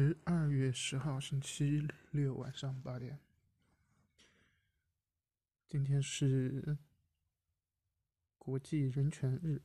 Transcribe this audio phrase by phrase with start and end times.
[0.00, 3.18] 十二月十号，星期六晚上八点。
[5.66, 6.78] 今天是
[8.38, 9.60] 国际人权日。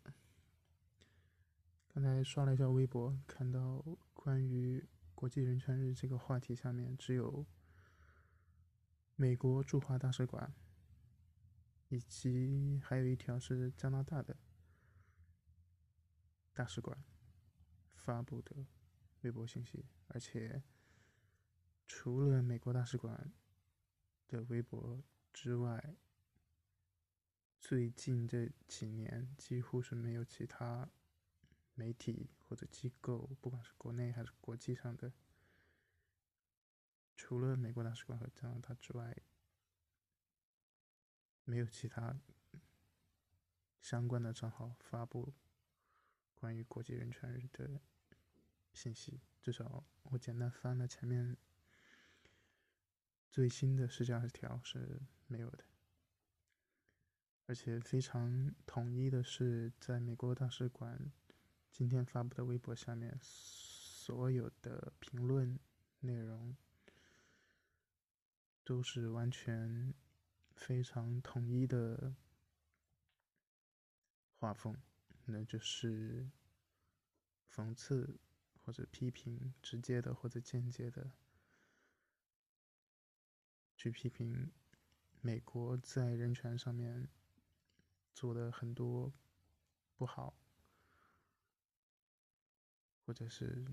[1.87, 3.85] 刚才刷了一下微博，看到
[4.15, 4.83] 关于
[5.13, 7.45] 国际人权日这个话题下面，只有
[9.15, 10.51] 美国驻华大使馆，
[11.89, 14.35] 以及还有一条是加拿大的
[16.53, 16.97] 大使馆
[17.93, 18.65] 发布的。
[19.23, 20.61] 微博信息，而且
[21.87, 23.31] 除了美国大使馆
[24.27, 25.95] 的微博之外，
[27.59, 30.89] 最近这几年几乎是没有其他
[31.73, 35.13] 媒体或者机构，不管是国内还是国际上的，
[37.15, 39.15] 除了美国大使馆和加拿大之外，
[41.45, 42.19] 没有其他
[43.79, 45.33] 相关的账号发布
[46.35, 47.79] 关于国际人权日的。
[48.73, 51.37] 信息至少我简单翻了前面
[53.29, 55.63] 最新的十二条是没有的，
[57.45, 61.11] 而且非常统一的是，在美国大使馆
[61.71, 65.59] 今天发布的微博下面，所有的评论
[66.01, 66.55] 内容
[68.63, 69.93] 都是完全
[70.55, 72.15] 非常统一的
[74.37, 74.77] 画风，
[75.25, 76.29] 那就是
[77.51, 78.19] 讽刺。
[78.65, 81.11] 或者批评，直接的或者间接的，
[83.75, 84.51] 去批评
[85.21, 87.09] 美国在人权上面
[88.13, 89.13] 做的很多
[89.97, 90.37] 不好，
[93.05, 93.65] 或者是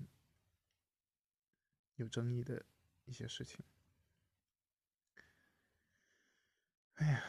[1.95, 2.65] 有争议的
[3.05, 3.63] 一些事情。
[6.95, 7.23] 哎呀，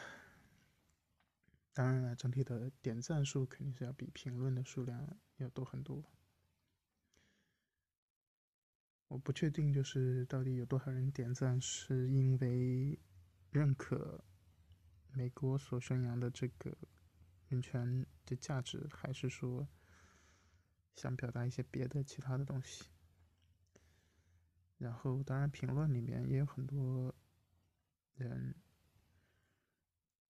[1.73, 6.03] 当然了，整体的点赞数肯定是要比评论的数量要多很多。
[9.09, 12.99] 我不确定，就是到底有多少人点赞，是因为
[13.51, 14.23] 认可
[15.11, 16.75] 美国所宣扬的这个
[17.47, 19.67] 人权的价值，还是说
[20.95, 22.85] 想表达一些别的其他的东西。
[24.79, 27.13] 然后，当然，评论里面也有很多
[28.15, 28.55] 人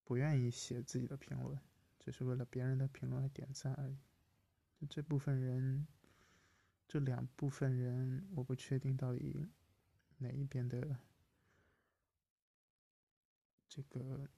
[0.04, 1.58] 不愿意写自己的评论，
[1.98, 3.96] 只是为了别人的评论来点赞而已。
[4.78, 5.86] 就这部分人。
[6.86, 9.48] 这两部分人，我不确定到底
[10.18, 10.96] 哪一边的
[13.68, 14.28] 这个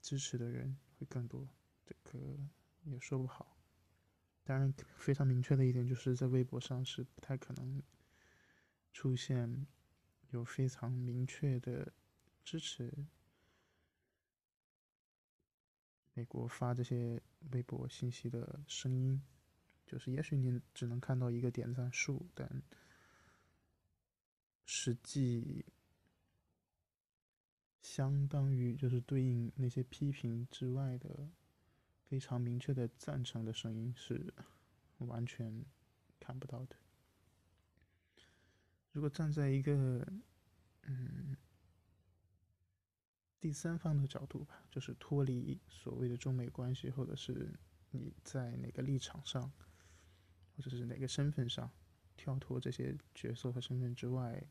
[0.00, 1.48] 支持的人会更多，
[1.84, 2.38] 这个
[2.84, 3.56] 也说不好。
[4.44, 7.82] 当然，非常明确的一点就是在微博上是不太可能
[8.92, 9.66] 出现
[10.30, 11.92] 有非常明确的
[12.44, 13.06] 支持
[16.14, 19.22] 美国发这些微博信息的声音。
[19.86, 22.62] 就是，也许你只能看到一个点赞数，但
[24.64, 25.66] 实际
[27.82, 31.28] 相当于就是对应那些批评之外的
[32.06, 34.32] 非常明确的赞成的声音是
[34.98, 35.62] 完全
[36.18, 36.76] 看不到的。
[38.92, 40.06] 如果站在一个
[40.82, 41.36] 嗯
[43.40, 47.52] 第三方的角度吧，就是脱离所谓的中美关系，或者是
[47.90, 49.52] 你在哪个立场上。
[50.56, 51.70] 或者是哪个身份上，
[52.16, 54.44] 跳脱这些角色和身份之外，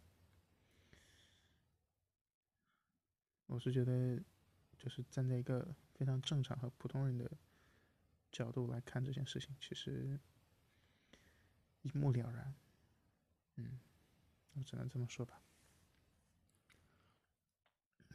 [3.45, 4.21] 我是觉得，
[4.77, 7.29] 就是站在一个非常正常和普通人的
[8.31, 10.19] 角度来看这件事情，其实
[11.83, 12.55] 一目了然。
[13.55, 13.79] 嗯，
[14.53, 15.41] 我只能这么说吧。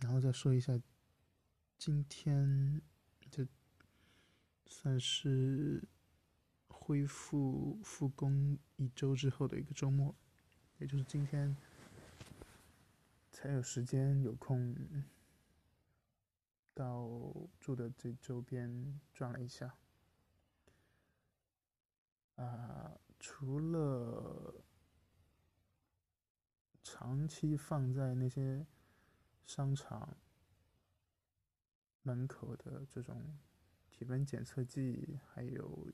[0.01, 0.79] 然后再说一下，
[1.79, 2.83] 今天
[3.31, 3.47] 这
[4.67, 5.89] 算是。
[6.79, 10.15] 恢复复工一周之后的一个周末，
[10.79, 11.57] 也就是今天，
[13.33, 14.77] 才有时间有空
[16.73, 17.09] 到
[17.59, 19.75] 住的这周边转了一下。
[22.37, 24.63] 啊，除了
[26.85, 28.65] 长期放在那些
[29.45, 30.17] 商场
[32.03, 33.37] 门口的这种
[33.91, 35.89] 体温检测剂，还有。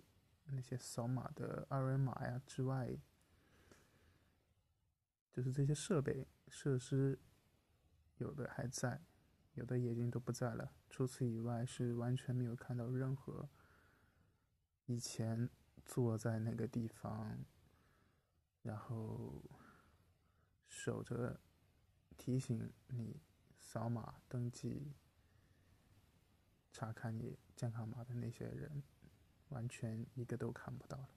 [0.47, 2.99] 那些扫码的二维码呀之外，
[5.33, 7.19] 就是这些设备设施，
[8.19, 9.03] 有的还在，
[9.55, 10.75] 有的已经都不在了。
[10.91, 13.49] 除此以外，是完全没有看到任何
[14.87, 15.49] 以前
[15.85, 17.45] 坐在那个地方，
[18.63, 19.43] 然后
[20.69, 21.41] 守着
[22.19, 23.23] 提醒你
[23.59, 24.93] 扫码登记、
[26.71, 28.83] 查看你健康码的那些人。
[29.53, 31.09] 完全一个都看不到了，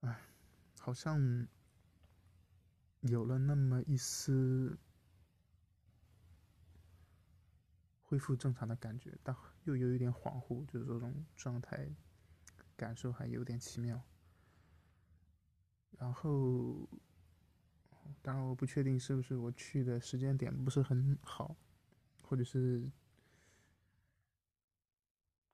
[0.00, 0.20] 哎，
[0.78, 1.46] 好像
[3.02, 4.76] 有了那么一丝
[8.02, 9.34] 恢复正常的感觉，但
[9.64, 11.88] 又有一点恍惚，就是这种状态
[12.76, 14.02] 感受还有点奇妙。
[15.98, 16.88] 然后，
[18.22, 21.56] 当然我不确定是不是我去的时间点不是很好，
[22.24, 22.90] 或者是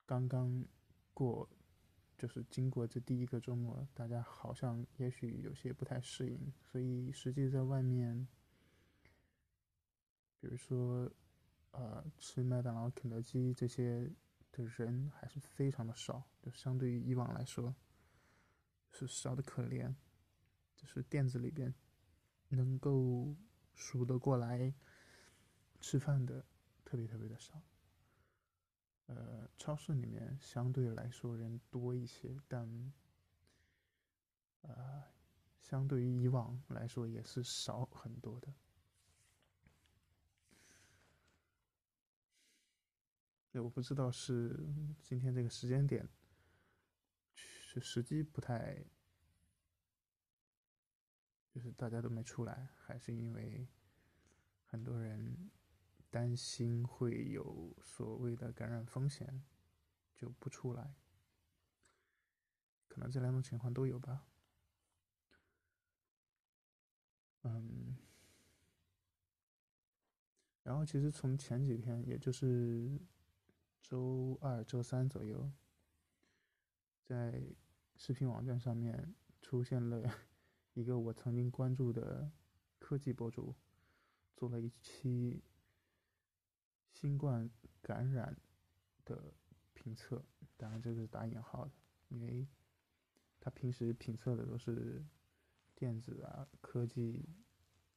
[0.09, 0.65] 刚刚
[1.13, 1.47] 过。
[2.17, 8.27] 就是经过这第一个周末，大家好像也许有些不太适应，所以实际在外面，
[10.41, 11.09] 比如说，
[11.71, 14.11] 呃，吃麦当劳、肯德基这些
[14.51, 17.73] 的人还是非常的少，就相对于以往来说，
[18.91, 19.95] 是少的可怜。
[20.75, 21.73] 就是店子里边
[22.49, 23.33] 能够
[23.77, 24.75] 数得过来
[25.81, 26.45] 吃饭的，
[26.85, 27.63] 特别特别的少。
[29.09, 32.93] 呃，超市里面相对来说人多一些，但，
[34.61, 35.03] 呃，
[35.63, 38.53] 相对于以往来说也是少很多的。
[43.51, 44.63] 对，我不知道是
[45.03, 46.07] 今天这个时间点
[47.35, 48.85] 是时机不太，
[51.49, 53.67] 就是大家都没出来，还是因为
[54.67, 55.51] 很多人。
[56.11, 59.45] 担心会有所谓的感染风险，
[60.15, 60.95] 就不出来。
[62.87, 64.27] 可能这两种情况都有吧。
[67.43, 67.97] 嗯，
[70.63, 72.99] 然后其实从前几天，也就是
[73.83, 75.53] 周二、周三左右，
[77.05, 77.55] 在
[77.97, 80.11] 视频网站上面出现了
[80.73, 82.33] 一个我曾经关注的
[82.79, 83.55] 科技博主，
[84.35, 85.43] 做了一期。
[87.01, 87.49] 新冠
[87.81, 88.37] 感染
[89.05, 89.33] 的
[89.73, 90.25] 评测，
[90.57, 91.71] 当然这个是打引号的，
[92.09, 92.45] 因为
[93.39, 95.07] 他平时评测的都是
[95.77, 97.25] 电子啊、科技、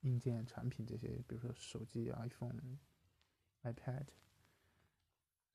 [0.01, 2.77] 硬件产品这些，比如说手机、iPhone、
[3.63, 4.05] iPad、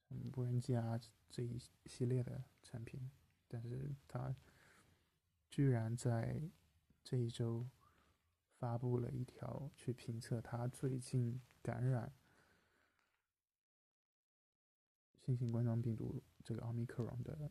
[0.09, 0.99] 无人机啊
[1.31, 3.09] 这一系列的产品，
[3.47, 4.35] 但是他
[5.49, 6.51] 居然在
[7.05, 7.71] 这一周
[8.59, 12.13] 发布了一条去评测他最近感染。
[15.27, 17.51] 新型冠状病毒这个奥密克戎的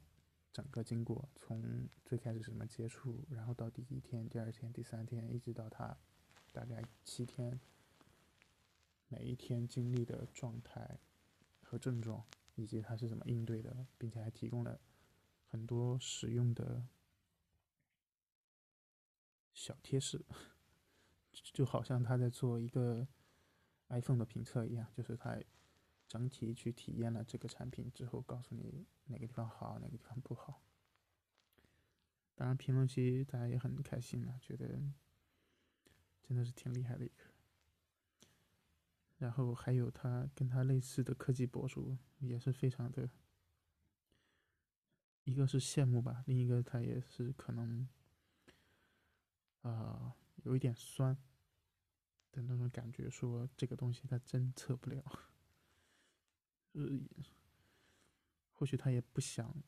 [0.53, 5.97] 整个经过，从最开始什么接触，然后到第一天、第二天、第三天，一直到他
[6.53, 7.59] 大概七天，
[9.09, 10.97] 每一天经历的状态
[11.61, 12.25] 和症状，
[12.55, 14.79] 以及他是怎么应对的，并且还提供了
[15.49, 16.87] 很多实用的
[19.53, 20.23] 小贴士，
[21.51, 23.05] 就好像他在做一个
[23.89, 25.37] iPhone 的评测一样，就是他。
[26.15, 30.63] 整体去体验了这个产品之后，告诉你哪个地方好，哪个地方不好。
[32.35, 34.81] 当然，评论区大家也很开心啊，觉得
[36.23, 37.25] 真的是挺厉害的一个。
[39.17, 43.09] 然后还有他跟他类似的科技博主，也是非常的，
[45.25, 47.85] 一个是羡慕吧，另一个他也是可能
[49.63, 51.13] 啊有一点酸
[52.31, 55.03] 的那种感觉，说这个东西他真测不了。
[56.75, 56.99] 呃，
[58.51, 59.63] 或许他也不想，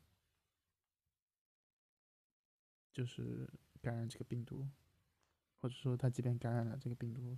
[2.91, 3.49] 就是
[3.81, 4.67] 感染这个病毒，
[5.61, 7.37] 或者说他即便感染了这个病毒，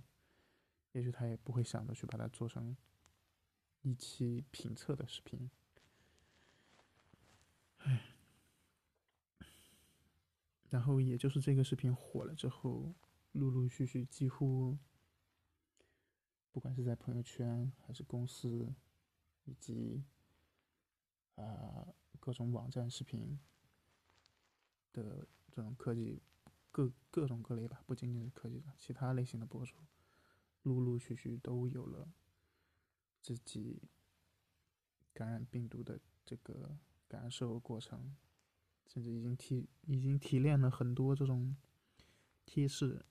[0.90, 2.76] 也许他也不会想着去把它做成
[3.82, 5.48] 一期评测的视频。
[7.78, 8.16] 唉，
[10.68, 12.92] 然后也就是这个视频火了之后，
[13.32, 14.76] 陆陆续续几乎，
[16.50, 18.74] 不管是在朋友圈还是公司。
[19.50, 20.04] 以及，
[21.34, 23.40] 呃，各种网站视频
[24.92, 26.22] 的这种科技，
[26.70, 29.74] 各各种各类吧，不仅仅是科技的，其他类型的博主，
[30.62, 32.12] 陆陆续续都有了
[33.20, 33.82] 自己
[35.12, 36.78] 感染病毒的这个
[37.08, 38.16] 感受过程，
[38.86, 41.56] 甚至已经提已经提炼了很多这种
[42.46, 43.04] 贴士，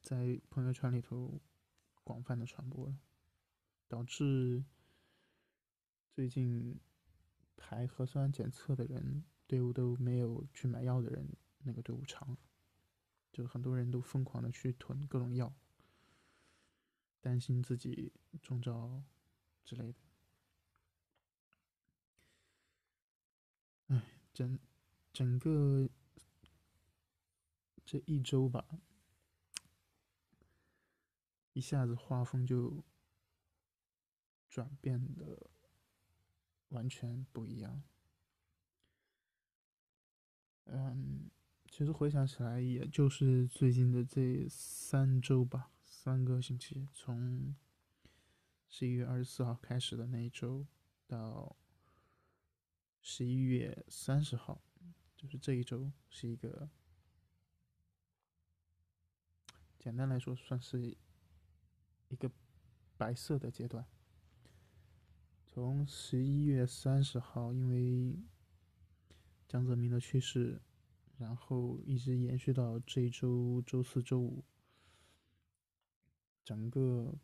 [0.00, 1.42] 在朋友圈里头
[2.02, 2.96] 广泛的传播，
[3.86, 4.64] 导致。
[6.14, 6.78] 最近
[7.56, 11.26] 排核酸检测的人队伍都没有去买药的人
[11.60, 12.36] 那个队伍长，
[13.32, 15.50] 就很多人都疯狂的去囤各种药，
[17.22, 19.02] 担心自己中招
[19.64, 19.98] 之类的。
[23.86, 24.02] 哎，
[24.34, 24.58] 整
[25.14, 25.88] 整个
[27.86, 28.66] 这一周吧，
[31.54, 32.84] 一下子画风就
[34.50, 35.48] 转变的。
[36.72, 37.82] 完全不一样。
[40.64, 41.30] 嗯，
[41.70, 47.54] 其实回想起来，也就是最近的这三周吧，三个星期，从
[48.68, 50.66] 十一月二十四号开始的那一周，
[51.06, 51.56] 到
[53.00, 54.62] 十一月三十号，
[55.16, 56.70] 就是这一周是一个，
[59.78, 60.96] 简单来说算是
[62.08, 62.30] 一个
[62.96, 63.86] 白色的阶段。
[65.54, 68.18] 从十一月三十号，因为
[69.46, 70.62] 江泽民的去世。
[71.18, 74.42] 然后一直延续到这一周周四周五，
[76.42, 77.14] 整个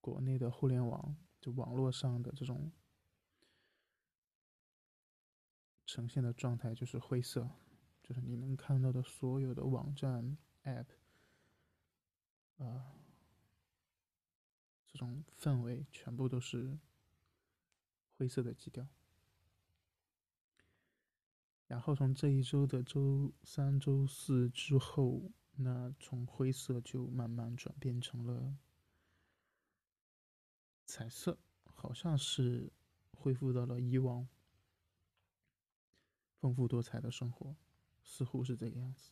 [0.00, 2.72] 国内的互联网就网络上的这种
[5.86, 7.48] 呈现的状态就是灰色，
[8.02, 10.86] 就是你能看到的所有的网站 App，
[12.56, 12.96] 啊，
[14.88, 16.76] 这种氛围全部都是
[18.18, 18.86] 灰色的基调。
[21.68, 28.56] 然后从这一周的周三、周四之后，那从灰色就慢慢转变成了
[30.84, 32.72] 彩色，好像是
[33.12, 34.26] 恢复到了以往
[36.40, 37.54] 丰富多彩的生活，
[38.02, 39.10] 似乎是这个样子，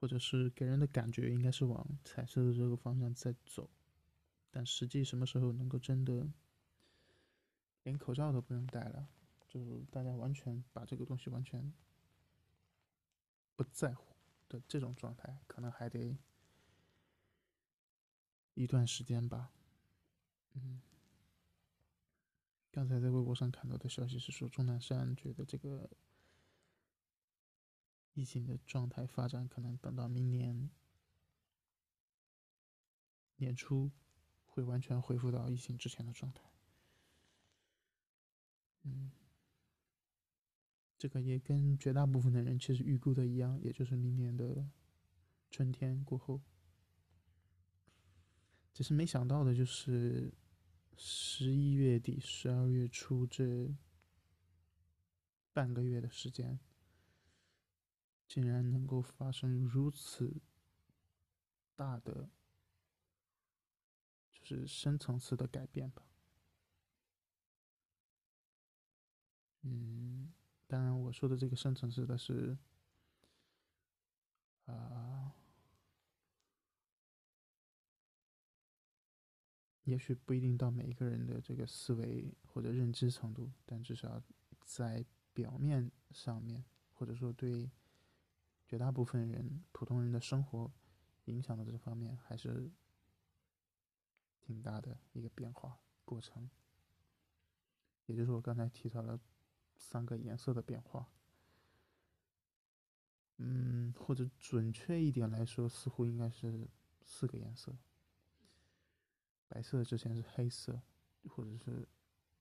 [0.00, 3.70] 或者是给人的感觉应该是往彩色的这个方向在走，
[4.50, 6.28] 但实际什么时候能够真的
[7.84, 9.08] 连口罩都不用戴了？
[9.48, 11.72] 就是大家完全把这个东西完全
[13.54, 14.16] 不在乎
[14.48, 16.18] 的这种状态，可能还得
[18.54, 19.52] 一段时间吧。
[20.54, 20.82] 嗯，
[22.72, 25.88] 刚才在微博上看到的消息是说，钟南山觉得这个
[28.14, 30.70] 疫情的状态发展可能等到明年
[33.36, 33.90] 年初
[34.46, 36.53] 会完全恢复到疫情之前的状态。
[38.84, 39.10] 嗯。
[40.96, 44.70] 这个也跟绝大部分的人其实预估的一样，也就是明年的
[45.50, 46.40] 春天过后。
[48.72, 50.32] 只是没想到的就是，
[50.96, 53.74] 十一月底、十二月初这
[55.52, 56.58] 半个月的时间，
[58.26, 60.40] 竟然能够发生如此
[61.76, 62.30] 大的，
[64.32, 66.13] 就是深层次的改变吧。
[69.64, 70.32] 嗯。
[70.66, 72.56] 当然，我说的这个深层次的是，
[74.64, 75.32] 啊，
[79.84, 84.20] 也许不一定到每一个人的这个思维或者认知程度，但至少
[84.64, 85.04] 在
[85.34, 87.70] 表面上面，或者说对
[88.66, 90.72] 绝大部分人、普通人的生活
[91.26, 92.72] 影响的这方面，还是
[94.40, 96.50] 挺大的一个变化过程。
[98.06, 99.20] 也就是我刚才提到了。
[99.84, 101.08] 三个颜色的变化，
[103.36, 106.66] 嗯，或者准确一点来说，似乎应该是
[107.04, 107.76] 四个颜色。
[109.46, 110.80] 白色之前是黑色，
[111.28, 111.86] 或者是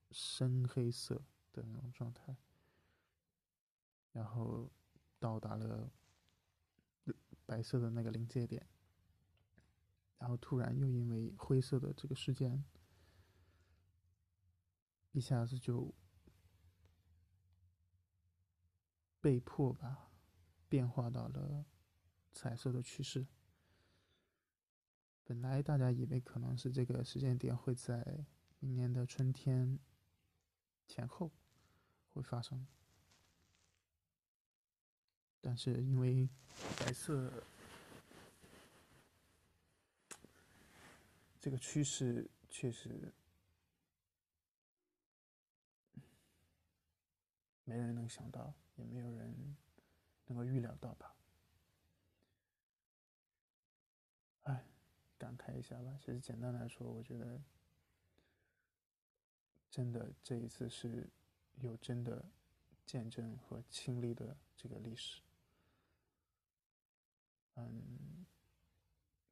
[0.10, 1.22] 深黑色
[1.52, 2.36] 的那种状态，
[4.14, 4.72] 然后
[5.20, 5.92] 到达了
[7.46, 8.66] 白色的那个临界点，
[10.18, 12.64] 然后突然又因为灰色的这个事件，
[15.12, 15.94] 一下子就。
[19.24, 20.12] 被迫吧，
[20.68, 21.64] 变化到了
[22.34, 23.26] 彩色的趋势。
[25.24, 28.26] 本来大家以为可能是这个时间点会在
[28.60, 29.80] 明年的春天
[30.90, 31.32] 前后
[32.14, 32.68] 会发生，
[35.40, 36.28] 但是因为
[36.78, 37.32] 白色
[41.40, 43.14] 这个趋势确实
[47.64, 48.54] 没人能想到。
[48.76, 49.56] 也没有人
[50.26, 51.16] 能够预料到吧？
[54.44, 54.66] 哎，
[55.18, 55.98] 感慨一下吧。
[56.00, 57.42] 其实简单来说，我觉得
[59.70, 61.10] 真的这一次是
[61.56, 62.26] 有真的
[62.86, 65.22] 见证和亲历的这个历史。
[67.56, 68.26] 嗯，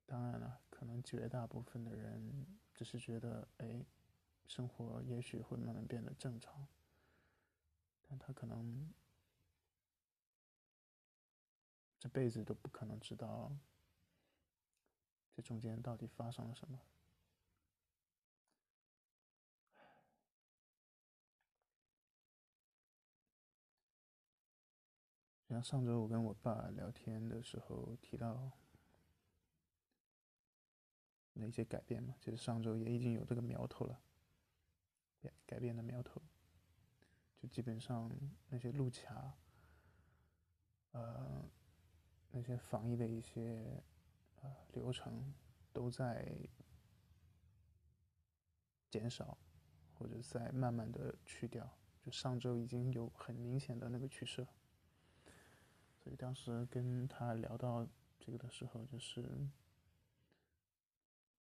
[0.05, 3.83] 当然了，可能绝大部分的人只是觉得，哎，
[4.45, 6.67] 生活也许会慢慢变得正常，
[8.07, 8.93] 但他可能。
[12.01, 13.55] 这辈子都不可能知道，
[15.36, 16.81] 这中间到底发生了什么。
[25.48, 28.51] 像上周我跟我爸聊天的时候提到
[31.34, 34.01] 那些改变嘛，其实上周也已经有这个苗头了，
[35.22, 36.20] 改改变的苗头，
[37.38, 38.10] 就基本上
[38.50, 39.38] 那些路卡。
[42.32, 43.84] 那些防疫的一些
[44.42, 45.34] 呃流程
[45.74, 46.34] 都在
[48.90, 49.38] 减少，
[49.94, 51.78] 或者在慢慢的去掉。
[52.04, 54.48] 就上周已经有很明显的那个趋势，
[56.00, 57.88] 所以当时跟他聊到
[58.20, 59.24] 这个的时候，就是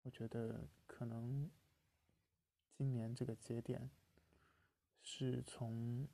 [0.01, 1.51] 我觉得可能
[2.73, 3.91] 今年这个节点
[5.03, 6.07] 是从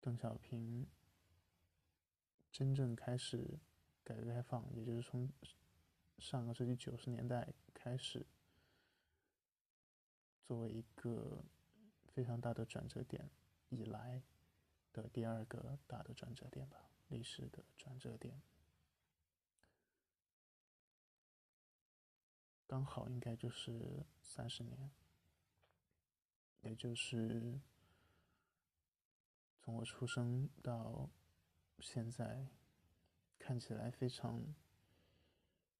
[0.00, 0.86] 邓小平。
[2.52, 3.60] 真正开始
[4.02, 5.30] 改革开放，也就是从
[6.18, 8.26] 上个世纪九十年代开始，
[10.42, 11.44] 作为一个
[12.08, 13.30] 非常大的转折点
[13.68, 14.22] 以来
[14.92, 18.42] 的第二个大的转折点吧，历史的转折点，
[22.66, 24.90] 刚好应该就是三十年，
[26.62, 27.60] 也就是
[29.60, 31.08] 从我出生到。
[31.80, 32.46] 现在
[33.38, 34.42] 看起来非常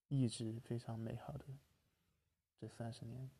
[0.09, 1.45] 意志非常美好的
[2.59, 3.30] 这三十年，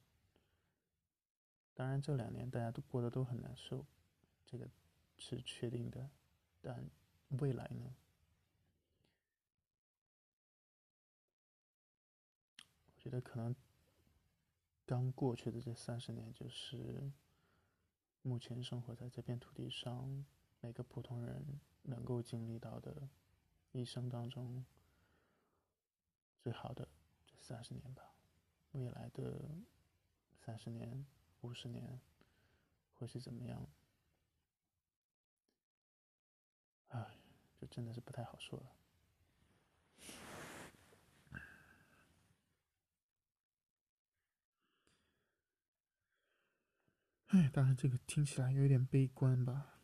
[1.75, 3.85] 当然这两年大家都过得都很难受，
[4.45, 4.69] 这个
[5.19, 6.11] 是确定的。
[6.61, 6.88] 但
[7.38, 7.95] 未来呢？
[12.87, 13.57] 我觉得可能
[14.85, 17.11] 刚过去的这三十年，就是
[18.21, 20.26] 目前生活在这片土地上
[20.61, 21.61] 每个普通人。
[21.83, 23.09] 能够经历到的
[23.73, 24.67] 一生当中
[26.38, 26.87] 最好的
[27.26, 28.12] 这三十年吧，
[28.73, 29.49] 未来的
[30.37, 31.07] 三十年、
[31.40, 31.99] 五十年
[32.93, 33.67] 会是怎么样？
[36.88, 37.17] 哎，
[37.59, 38.76] 这真的是不太好说了。
[47.29, 49.79] 哎，当然这个听起来有点悲观吧。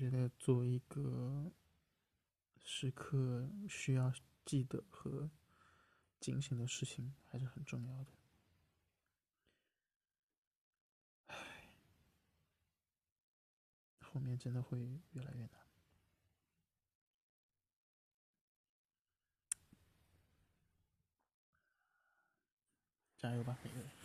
[0.00, 1.52] 觉得作为一个
[2.64, 4.10] 时刻需要
[4.46, 5.30] 记得和
[6.18, 8.10] 警醒的事情，还是很重要的。
[11.26, 11.68] 唉，
[14.00, 14.78] 后面真的会
[15.12, 15.60] 越来越难。
[23.18, 23.99] 加油吧，每个人！